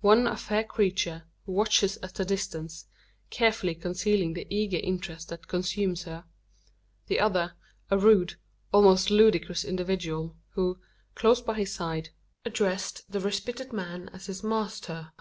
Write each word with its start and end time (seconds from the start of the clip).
One 0.00 0.26
a 0.26 0.34
fair 0.34 0.64
creature, 0.64 1.24
who 1.44 1.52
watches 1.52 1.98
at 1.98 2.18
a 2.18 2.24
distance, 2.24 2.86
carefully 3.28 3.74
concealing 3.74 4.32
the 4.32 4.46
eager 4.48 4.78
interest 4.78 5.28
that 5.28 5.46
consumes 5.46 6.04
her. 6.04 6.24
The 7.08 7.20
other, 7.20 7.52
a 7.90 7.98
rude, 7.98 8.36
almost 8.72 9.10
ludicrous 9.10 9.64
individual, 9.66 10.38
who, 10.52 10.78
close 11.14 11.42
by 11.42 11.56
his 11.58 11.74
side, 11.74 12.08
addresses 12.46 13.04
the 13.10 13.20
respited 13.20 13.74
man 13.74 14.08
as 14.14 14.24
his 14.24 14.42
"masther." 14.42 15.12